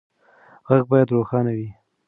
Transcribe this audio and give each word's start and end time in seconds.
غږ 0.67 0.83
باید 0.91 1.13
روښانه 1.15 1.51
وي. 1.57 1.69